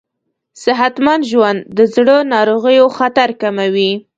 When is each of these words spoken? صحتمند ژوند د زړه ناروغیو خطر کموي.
صحتمند 0.63 1.23
ژوند 1.31 1.59
د 1.77 1.79
زړه 1.95 2.17
ناروغیو 2.33 2.85
خطر 2.97 3.29
کموي. 3.41 3.91